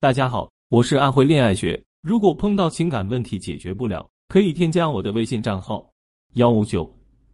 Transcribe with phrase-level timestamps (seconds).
[0.00, 1.82] 大家好，我是安徽恋爱学。
[2.02, 5.84] 如果碰到情感问题解决不了，可以添加我的微信账号
[6.34, 6.88] 幺五九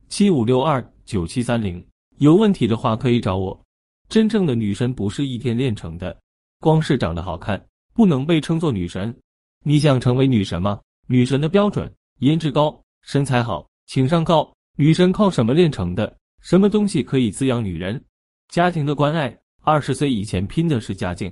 [0.08, 1.87] 七五六二九七三零。
[2.21, 3.62] 有问题的话可以找我。
[4.08, 6.19] 真正的女神不是一天练成的，
[6.58, 9.15] 光是长得好看不能被称作女神。
[9.62, 10.81] 你想成为女神吗？
[11.06, 14.51] 女神的标准：颜值高、身材好、情商高。
[14.78, 16.16] 女神靠什么练成的？
[16.41, 18.02] 什么东西可以滋养女人？
[18.48, 19.38] 家庭的关爱。
[19.60, 21.30] 二十岁以前拼的是家境。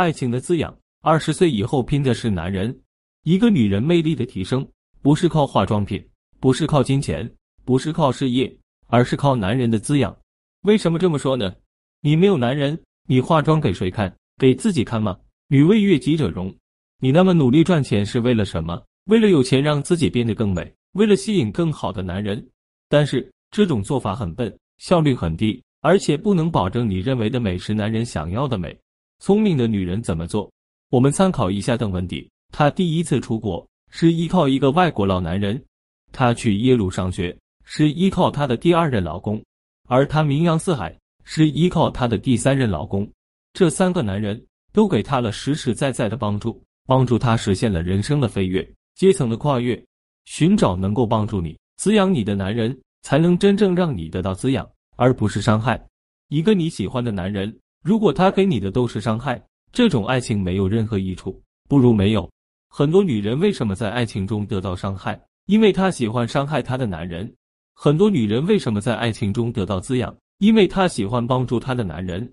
[0.00, 2.74] 爱情的滋养，二十岁以后拼的是男人。
[3.24, 4.66] 一个女人魅力的提升，
[5.02, 6.02] 不是靠化妆品，
[6.40, 7.30] 不是靠金钱，
[7.66, 8.50] 不是靠事业，
[8.86, 10.16] 而是靠男人的滋养。
[10.62, 11.54] 为什么这么说呢？
[12.00, 14.10] 你没有男人，你化妆给谁看？
[14.38, 15.18] 给自己看吗？
[15.48, 16.50] 女为悦己者容。
[17.02, 18.82] 你那么努力赚钱是为了什么？
[19.04, 22.42] 为了有钱让自己变得更美，为了吸引更好的男人。
[22.88, 28.74] 但是这种做法很笨，效率很低，而且不能保证你认为的美是男人想要的美。
[29.20, 30.50] 聪明的女人怎么做？
[30.88, 32.26] 我们参考一下邓文迪。
[32.52, 35.62] 她第一次出国是依靠一个外国老男人，
[36.10, 39.40] 她去耶鲁上学是依靠她的第二任老公，
[39.88, 43.06] 而她名扬四海是依靠她的第三任老公。
[43.52, 49.80] 这三个男人都给她了实实在在的帮助，帮助她实现了人生的飞跃、阶层的跨越。
[50.24, 55.78] 寻找能够帮助你、滋养你的男人，才能真正让你得到滋养，而不是伤害。
[56.28, 57.54] 一个你喜欢的男人。
[57.82, 59.42] 如果他给你的都是伤害，
[59.72, 62.30] 这种爱情没有任何益处，不如没有。
[62.68, 65.20] 很多女人为什么在爱情中得到伤害？
[65.46, 67.32] 因为她喜欢伤害她的男人。
[67.74, 70.14] 很多女人为什么在爱情中得到滋养？
[70.38, 72.30] 因为她喜欢帮助她的男人。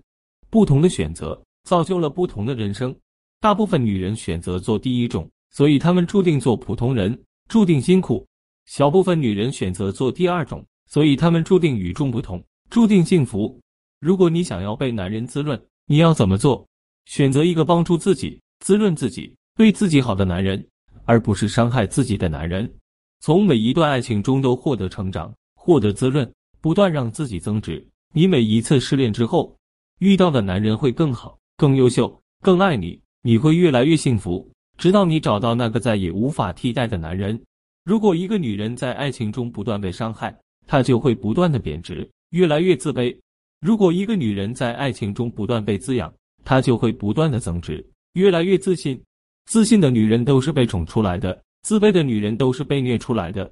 [0.50, 2.94] 不同的选择造就了不同的人生。
[3.40, 8.26] 大部分女人选择做第一种，所以她们注定做普通人，注定辛苦。
[8.66, 13.58] 小部分女人选择做第二种，所以她们注定与众不同，注定幸福。
[14.00, 16.64] 如果你想要被男人滋润，你要怎么做？
[17.06, 20.64] 选择一个帮助自己、滋润自己、对自己好的男人，
[21.04, 22.70] 而不是伤害自己的男人。
[23.20, 27.84] 从每一段爱情中都获得成长、获得滋润，不断让自己增值。
[28.14, 29.54] 你每一次失恋之后
[29.98, 37.42] 遇到的男人会更好、更优秀、更爱你，你会越来越幸福，直到你找到那个再也无法替代的男人。
[37.84, 40.38] 如果一个女人在爱情中不断被伤害，
[40.68, 43.18] 她就会不断的贬值，越来越自卑。
[43.60, 46.12] 如果一个女人在爱情中不断被滋养，
[46.44, 49.00] 她就会不断的增值，越来越自信。
[49.46, 53.50] 自信的女人都是被宠出来的，自卑的女人都是被虐出来的。